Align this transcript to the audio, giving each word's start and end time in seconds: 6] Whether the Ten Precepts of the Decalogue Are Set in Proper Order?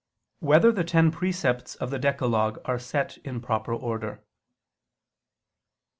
6] 0.39 0.47
Whether 0.47 0.71
the 0.71 0.83
Ten 0.83 1.11
Precepts 1.11 1.75
of 1.75 1.91
the 1.91 1.99
Decalogue 1.99 2.57
Are 2.65 2.79
Set 2.79 3.17
in 3.19 3.39
Proper 3.39 3.75
Order? 3.75 4.23